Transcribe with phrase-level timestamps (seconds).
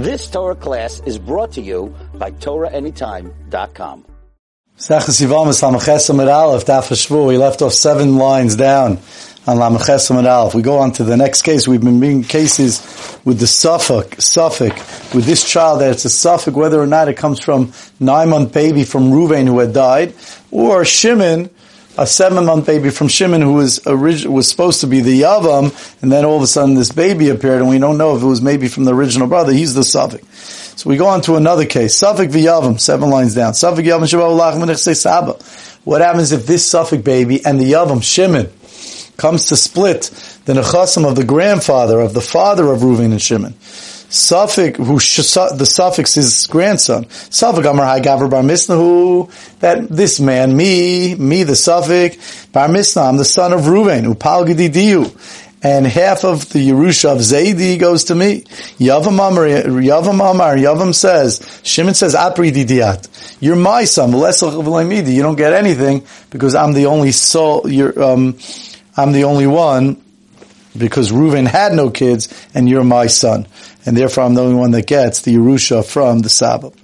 [0.00, 4.06] This Torah class is brought to you by TorahAnytime.com.
[7.26, 8.92] We left off seven lines down
[9.46, 10.54] on Lamachesam at Aleph.
[10.54, 11.68] We go on to the next case.
[11.68, 12.80] We've been being cases
[13.26, 17.18] with the Safek, Safek, with this child that it's a Safek, whether or not it
[17.18, 20.14] comes from nine-month baby from Ruvain who had died,
[20.50, 21.50] or Shimon,
[21.98, 26.10] a seven-month baby from Shimon who was orig- was supposed to be the Yavam, and
[26.10, 28.40] then all of a sudden this baby appeared, and we don't know if it was
[28.40, 29.52] maybe from the original brother.
[29.52, 30.24] He's the Safek.
[30.78, 32.00] So we go on to another case.
[32.00, 33.52] Safek v'Yavam, seven lines down.
[33.52, 35.36] Safek Yavam Shabbat Saba.
[35.84, 38.50] What happens if this Safek baby and the Yavam, Shimon,
[39.16, 40.10] comes to split
[40.46, 43.54] the nechasim of the grandfather, of the father of Reuven and Shimon?
[44.10, 44.96] Safek, who
[45.56, 47.04] the suffix is grandson.
[47.04, 52.68] Safek Amar Hai Gavra Bar Misna, who that this man, me, me the Safek, Bar
[52.68, 57.78] Misna, I'm the son of Reuven, Upal Diu and half of the Yerusha of Zaidi
[57.78, 58.42] goes to me.
[58.78, 63.36] Yavam Amar, Yavam Amar, Yavam says, Shimon says, Apri didiat.
[63.40, 68.38] You're my son, you don't get anything because I'm the only soul, you're, um,
[68.96, 70.02] I'm the only one
[70.76, 73.46] because Reuven had no kids and you're my son.
[73.86, 76.74] And therefore I'm the only one that gets the Yerusha from the Sabbath.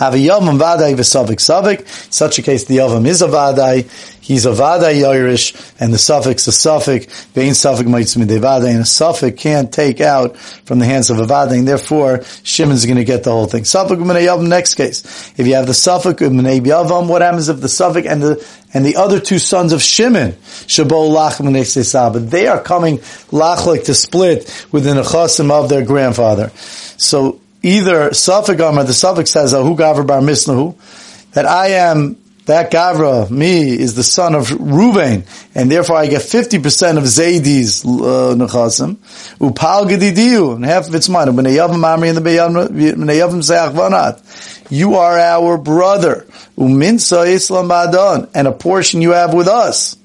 [0.00, 1.86] Have a Yavam Vadai v'Savik Savik.
[2.10, 3.84] Such a case, the Yavam is a Vadai.
[4.22, 7.26] He's a Vadai Irish, and the suffix a suffix.
[7.34, 11.24] Bein suffix mites Vadai, and a suffix can't take out from the hands of a
[11.24, 13.66] Vadai, and therefore Shimon's going to get the whole thing.
[13.66, 14.48] Suffix B'nei Yavam.
[14.48, 18.22] Next case, if you have the suffix B'nei Yavam, what happens if the suffix and
[18.22, 23.84] the and the other two sons of Shimon, Shabo Lach Saba, they are coming lachlik
[23.84, 26.52] to split within a chasim of their grandfather.
[26.96, 30.76] So either Safek or the Safek says, Ahu Gavra Bar Misnahu,
[31.32, 32.16] that I am,
[32.46, 37.84] that Gavra, me, is the son of Ruvain, and therefore I get 50% of Zaydi's
[37.84, 38.96] uh, Nechasim,
[39.38, 44.70] Upal Gedidiyu, and half of it's mine, B'nei Amri and the B'nei Seach Vanat.
[44.70, 49.96] You are our brother, Uminsa Islam Badan, and a portion you have with us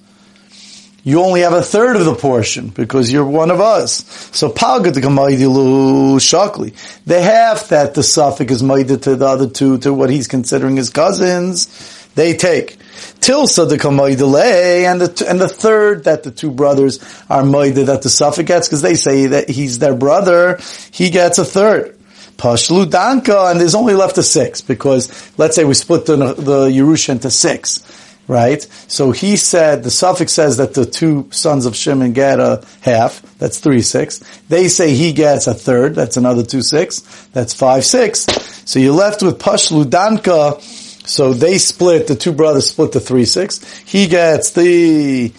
[1.05, 4.03] you only have a third of the portion because you're one of us.
[4.35, 6.73] So palgat shakli.
[7.05, 10.77] The half that the suffix is made to the other two, to what he's considering
[10.77, 11.67] his cousins,
[12.15, 12.79] they take.
[13.19, 16.97] Tilsa the delay, and the and the third that the two brothers
[17.29, 21.37] are moide that the suffix gets because they say that he's their brother, he gets
[21.37, 21.95] a third.
[22.37, 26.67] Pashlu danka, and there's only left a six because let's say we split the the
[26.67, 27.83] Yerusha into six
[28.27, 28.61] right?
[28.87, 33.21] So he said, the suffix says that the two sons of Shimon get a half,
[33.37, 34.19] that's three six.
[34.49, 36.99] They say he gets a third, that's another two six,
[37.33, 38.25] that's five six.
[38.65, 40.61] So you're left with Pashlu Danka,
[41.07, 43.63] so they split, the two brothers split the three six.
[43.79, 45.31] He gets the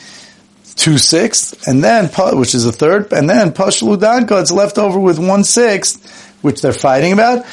[0.76, 2.08] two sixths, and then,
[2.38, 6.62] which is a third, and then Pashlu Danka, it's left over with one sixth, which
[6.62, 7.44] they're fighting about,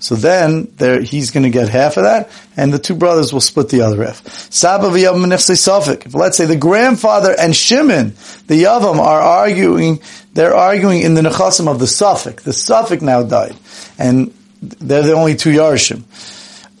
[0.00, 0.68] So then
[1.04, 4.02] he's going to get half of that, and the two brothers will split the other
[4.02, 4.24] half.
[4.26, 8.14] If let's say the grandfather and Shimon,
[8.46, 10.00] the Yavam, are arguing,
[10.32, 12.40] they're arguing in the Nechasim of the Safek.
[12.40, 13.54] The Safek now died,
[13.98, 16.04] and they're the only two Yarshim.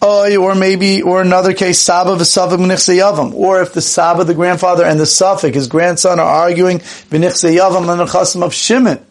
[0.00, 3.34] Or maybe, or another case, Saba v'Safik Yavam.
[3.34, 7.86] Or if the Saba, the grandfather, and the Safek, his grandson, are arguing b'nichse Yavam
[7.86, 9.04] the Nechasim of Shimon.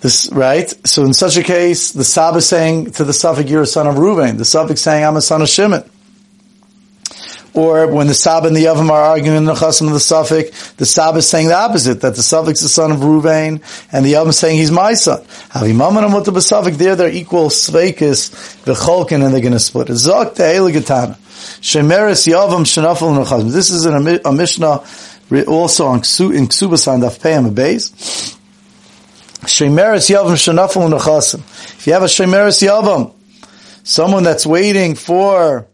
[0.00, 0.68] This, right?
[0.86, 3.86] So in such a case, the Sab is saying to the Safek, you're a son
[3.86, 4.36] of Reuven.
[4.36, 5.88] The Safek saying, I'm a son of Shimon.
[7.56, 10.76] Or when the Sab and the Yavam are arguing in the Chasim of the Safek,
[10.76, 14.04] the Sab is saying the opposite, that the Safek is the son of Reuven, and
[14.04, 15.22] the Yavam is saying he's my son.
[15.22, 19.88] Havimaman and the Safek, there they're equal Sveikis, the Cholkin, and they're going to split.
[19.88, 21.16] Zok te Eligatana.
[21.62, 23.50] Shemeres Yavam Shenafel.
[23.50, 24.84] This is in a, Mishnah
[25.48, 26.02] also on, in
[26.48, 28.36] Ksubas on Daf Peyam Beis.
[29.46, 31.38] Shemeres Yavam Shanafel Nechasim.
[31.78, 33.12] If you have a Shemeres Yavam,
[33.82, 35.66] someone that's waiting for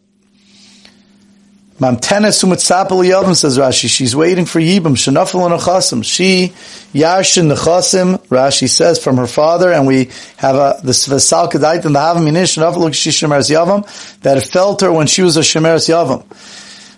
[1.79, 6.05] Mamtenes Umitzapel Yavam says Rashi, she's waiting for Yibam Shanafel Nechasim.
[6.05, 6.53] She
[6.93, 11.95] Yarshin Nechasim, Rashi says from her father, and we have a the Svesal Kedait and
[11.95, 16.25] the Minish Shanafel Shemeres Yavam that it felt her when she was a Shemeres Yavam.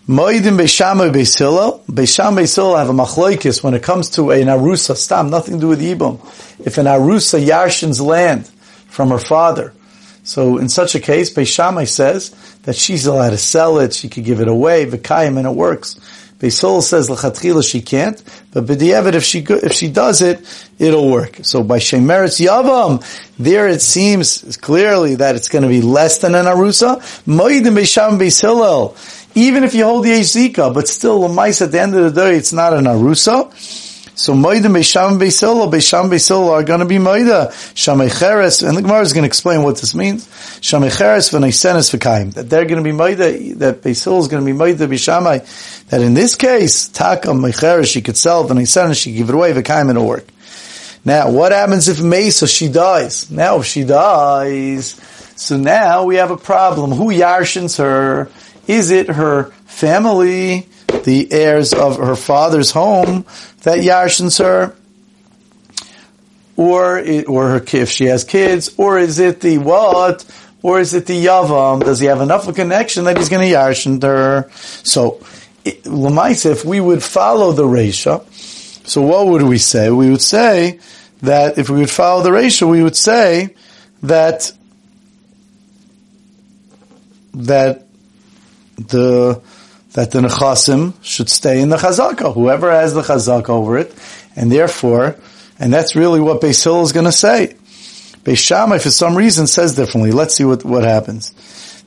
[0.07, 1.83] Moedim Beisham Beis Hillel.
[1.91, 5.61] Beisham Beis Hillel have a machloikis when it comes to a Narusa stam, nothing to
[5.63, 6.21] do with Yibum.
[6.61, 8.47] If an Arusa Yarshin's land
[8.89, 9.73] from her father,
[10.23, 12.31] so in such a case, Beishamai says
[12.65, 15.99] that she's allowed to sell it, she could give it away, Vikayim, and it works.
[16.39, 18.23] Beisol says L'chatchila she can't,
[18.53, 21.39] but B'diavad, if she, if she does it, it'll work.
[21.43, 23.03] So by Shemeretz Yavam,
[23.39, 26.97] there it seems clearly that it's going to be less than an Arusa.
[27.25, 28.43] Moedim Beisham Beis
[29.35, 32.21] even if you hold the Ezika, but still, the mice at the end of the
[32.21, 33.53] day, it's not an Arusa.
[34.17, 37.49] So Moida Beisham Beisila, Beisham Beisila are going to be Moida.
[37.75, 40.29] Shamei Cheres, and the Gemara is going to explain what this means.
[40.61, 42.33] Shamei Cheres v'naisenes v'kaim.
[42.35, 45.89] That they're going to be Moida, that Beisila is going to be Moida Beishamai.
[45.89, 49.91] That in this case, Taka Mecheres, she could sell, v'naisenes, she give it away, v'kaim
[49.91, 50.29] it'll work.
[51.05, 53.31] Now, what happens if Mesa, she dies?
[53.33, 54.93] Now, if she dies,
[55.37, 56.93] so now we have a problem.
[56.93, 58.31] Who yarshins her?
[58.67, 60.69] Is it her family?
[61.05, 63.25] the heirs of her father's home
[63.63, 64.75] that yarshins her,
[66.57, 70.25] or or her if she has kids, or is it the what,
[70.63, 71.85] or is it the yavam?
[71.85, 74.51] Does he have enough of a connection that he's going to yarshin her?
[74.53, 75.21] So,
[75.65, 78.25] lemaisa, if we would follow the resha,
[78.87, 79.91] so what would we say?
[79.91, 80.81] We would say
[81.23, 83.55] that if we would follow the resha, we would say
[84.03, 84.53] that
[87.35, 87.84] that
[88.77, 89.41] the
[89.93, 92.35] that the nechasim should stay in the chazaka.
[92.35, 93.95] Whoever has the chazaka over it,
[94.35, 95.17] and therefore,
[95.59, 97.57] and that's really what Beis Hill is going to say.
[98.25, 100.11] Beis Shammai, for some reason, says differently.
[100.11, 101.33] Let's see what, what happens.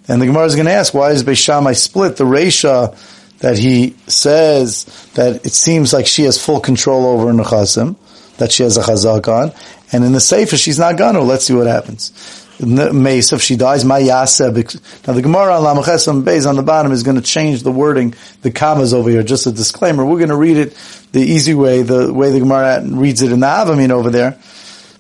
[0.08, 2.16] And the Gemara is going to ask, why is Beis Shammai split?
[2.16, 2.98] The Resha
[3.40, 4.86] that he says
[5.16, 7.98] that it seems like she has full control over nechasim,
[8.38, 9.52] that she has a chazak on,
[9.92, 11.22] and in the Sefer she's not gonna.
[11.22, 16.48] Let's see what happens mace if she dies, my Now the Gemara on Lamachesam Beis
[16.48, 19.52] on the bottom is going to change the wording, the commas over here, just a
[19.52, 20.06] disclaimer.
[20.06, 20.74] We're going to read it
[21.12, 24.40] the easy way, the way the Gemara reads it in the Avamin over there.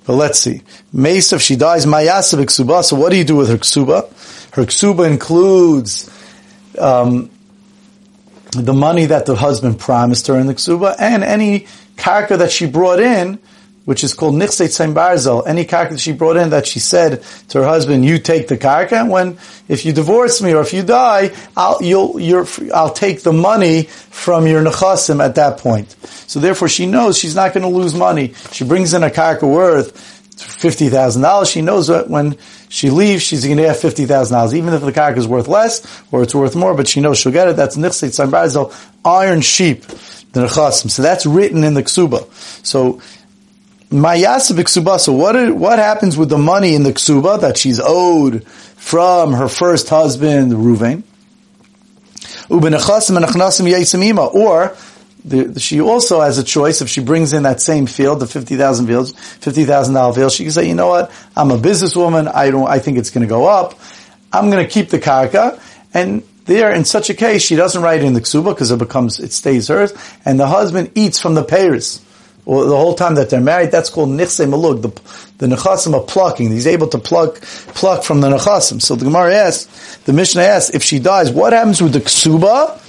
[0.05, 0.61] But let's see.
[0.93, 2.83] Mace if she dies, my ksuba.
[2.83, 4.53] So what do you do with her ksuba?
[4.53, 6.09] Her ksuba includes,
[6.79, 7.29] um,
[8.51, 11.67] the money that the husband promised her in the ksuba and any
[11.97, 13.39] karka that she brought in
[13.87, 17.23] which is called Nichseit Tzaim Barzel, any karka that she brought in that she said
[17.47, 19.37] to her husband, you take the karka, when,
[19.69, 22.19] if you divorce me or if you die, I'll, you'll,
[22.75, 25.95] I'll take the money from your nechasim at that point.
[26.27, 28.33] So therefore she knows she's not going to lose money.
[28.51, 29.93] She brings in a karka worth
[30.35, 31.49] $50,000.
[31.49, 32.35] She knows that when
[32.67, 36.23] she leaves, she's going to have $50,000, even if the karka is worth less or
[36.23, 37.55] it's worth more, but she knows she'll get it.
[37.55, 38.75] That's Nichseit Tzaim Barzel,
[39.05, 39.85] iron sheep.
[40.33, 42.27] So that's written in the ksuba.
[42.65, 43.01] So
[43.89, 44.99] Mayasa b'ksuba.
[44.99, 49.47] So what what happens with the money in the ksuba that she's owed from her
[49.47, 51.03] first husband, Ruvain?
[54.33, 54.75] Or
[55.57, 58.87] she also has a choice if she brings in that same field, the fifty thousand
[58.87, 60.31] fields, fifty thousand dollar field.
[60.31, 62.33] She can say, you know what, I'm a businesswoman.
[62.33, 62.67] I don't.
[62.67, 63.79] I think it's going to go up.
[64.31, 65.61] I'm going to keep the karka,
[65.93, 69.19] and there, in such a case, she doesn't write in the ksuba because it becomes
[69.19, 69.93] it stays hers,
[70.25, 72.01] and the husband eats from the payers
[72.47, 74.81] the whole time that they're married, that's called nichse malug.
[74.81, 76.49] The, the nechasim are plucking.
[76.49, 77.41] He's able to pluck,
[77.75, 78.81] pluck from the nechasim.
[78.81, 82.81] So the Gemara asks, the Mishnah asks, if she dies, what happens with the ksuba?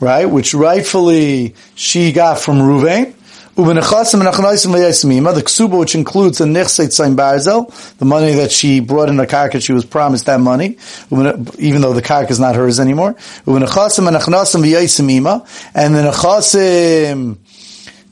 [0.00, 0.24] Right?
[0.24, 3.16] Which rightfully she got from Ruvain.
[3.54, 9.26] The ksuba, which includes the nichse tzaim barzel, the money that she brought in the
[9.26, 10.78] karka, she was promised that money,
[11.10, 13.08] even though the karka is not hers anymore.
[13.08, 15.44] And Nachnosim Vyasimima.
[15.74, 17.38] And the nechasim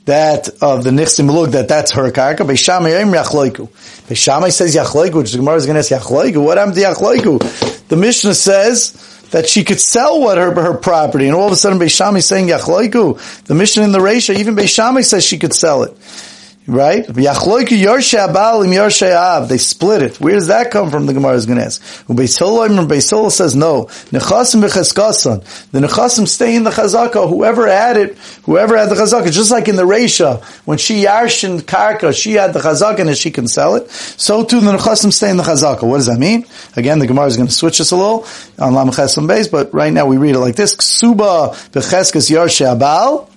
[0.07, 2.39] that of the Nichsim Lug, that that's her karka.
[2.39, 6.43] Beishamai says Yachloiku, which the Gemara is going to ask Yachloiku.
[6.43, 7.87] What happened to Yachloiku?
[7.89, 11.57] The Mishnah says that she could sell what her, her property, and all of a
[11.57, 13.45] sudden Beishamai is saying Yachloiku.
[13.45, 15.91] The Mishnah in the Resha, even Beishamai says she could sell it.
[16.69, 17.07] Right?
[17.07, 17.71] They split
[20.01, 20.19] it.
[20.19, 21.05] Where does that come from?
[21.05, 21.81] The Gemara is going to ask.
[22.07, 23.85] Beis Hillel says no.
[23.85, 24.61] Nechasim
[25.71, 27.29] The nechasim stay in the chazaka.
[27.29, 31.61] Whoever had it, whoever had the chazaka, just like in the Resha, when she yarshin
[31.61, 33.89] karka, she had the chazaka and she can sell it.
[33.89, 35.83] So too the nechasim stay in the chazaka.
[35.83, 36.45] What does that mean?
[36.75, 38.25] Again, the Gemara is going to switch us a little
[38.59, 42.65] on Lam Chesim base, but right now we read it like this: Ksuba becheskes yarshe
[42.77, 43.29] abal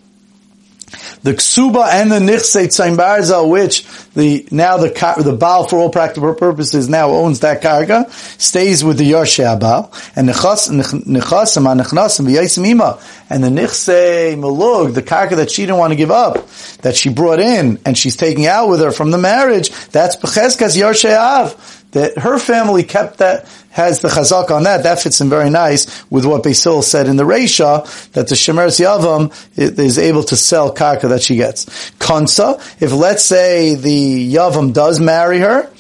[1.22, 4.88] the ksuba and the nichse tzaim which the now the
[5.22, 8.10] the baal for all practical purposes now owns that karga,
[8.40, 12.98] stays with the yarshe baal, and nechasim nechnasim v'yaisim ima,
[13.28, 16.48] and the nichse malug, the karga that she didn't want to give up,
[16.78, 20.78] that she brought in and she's taking out with her from the marriage, that's becheskas
[20.80, 25.28] yarshe av that her family kept that, has the chazak on that, that fits in
[25.28, 30.24] very nice with what Basil said in the Reisha, that the Shemeres Yavam is able
[30.24, 31.90] to sell karka that she gets.
[31.98, 35.70] Kansa, if let's say the Yavam does marry her,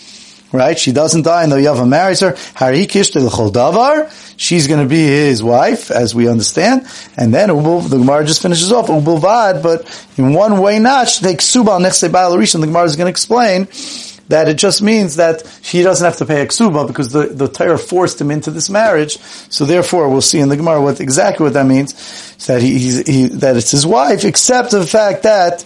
[0.52, 5.02] right, she doesn't die and the Yavam marries her, Harikish davar, she's going to be
[5.02, 6.86] his wife, as we understand,
[7.16, 11.46] and then the Gemara just finishes off, Ubulvad, but in one way not, she takes
[11.46, 13.68] Subal Nechse Baal the Gemara is going to explain,
[14.30, 17.48] that it just means that he doesn't have to pay a ksuba because the, the
[17.48, 19.18] Torah forced him into this marriage.
[19.18, 22.36] So therefore, we'll see in the Gemara what exactly what that means.
[22.46, 25.64] That he, he that it's his wife, except the fact that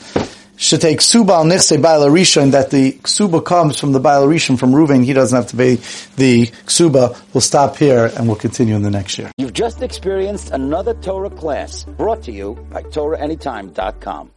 [0.57, 5.05] should take ksuba al nichse rishon that the ksuba comes from the baal from Reuven.
[5.05, 5.77] He doesn't have to pay
[6.17, 7.17] the ksuba.
[7.33, 9.31] We'll stop here and we'll continue in the next year.
[9.39, 14.31] You've just experienced another Torah class brought to you by TorahAnytime.com.